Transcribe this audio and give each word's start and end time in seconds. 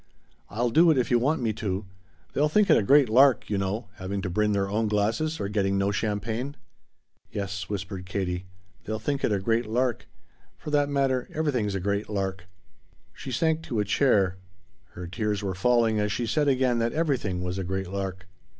I'll 0.49 0.71
do 0.71 0.89
it 0.89 0.97
if 0.97 1.11
you 1.11 1.19
want 1.19 1.43
me 1.43 1.53
to. 1.53 1.85
They'll 2.33 2.49
think 2.49 2.71
it 2.71 2.75
a 2.75 2.81
great 2.81 3.07
lark, 3.07 3.51
you 3.51 3.59
know, 3.59 3.87
having 3.97 4.19
to 4.23 4.31
bring 4.31 4.51
their 4.51 4.67
own 4.67 4.87
glasses 4.87 5.39
or 5.39 5.47
getting 5.47 5.77
no 5.77 5.91
champagne." 5.91 6.55
"Yes," 7.31 7.69
whispered 7.69 8.07
Katie, 8.07 8.47
"they'll 8.83 8.97
think 8.97 9.23
it 9.23 9.31
a 9.31 9.37
great 9.39 9.67
lark. 9.67 10.07
For 10.57 10.71
that 10.71 10.89
matter 10.89 11.29
everything's 11.31 11.75
a 11.75 11.79
great 11.79 12.09
lark." 12.09 12.45
She 13.13 13.31
sank 13.31 13.61
to 13.61 13.79
a 13.79 13.85
chair. 13.85 14.37
Her 14.93 15.05
tears 15.05 15.43
were 15.43 15.53
falling 15.53 15.99
as 15.99 16.11
she 16.11 16.25
said 16.25 16.47
again 16.47 16.79
that 16.79 16.93
everything 16.93 17.43
was 17.43 17.59
a 17.59 17.63
great 17.63 17.87
lark. 17.91 18.25